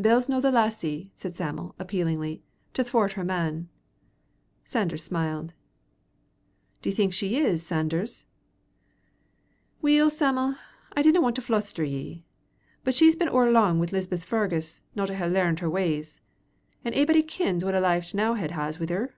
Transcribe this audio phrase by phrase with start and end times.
[0.00, 2.42] "Bell's no the lassie," said Sam'l, appealingly,
[2.74, 3.68] "to thwart her man."
[4.64, 5.52] Sanders smiled.
[6.82, 8.26] "D'ye think she is, Sanders?"
[9.80, 10.56] "Weel, Sam'l,
[10.94, 12.24] I d'na want to fluster ye,
[12.82, 16.20] but she's been ower lang wi' Lisbeth Fargus no to hae learnt her ways.
[16.84, 19.14] An' a'body kins what a life T'nowhead has wi' her."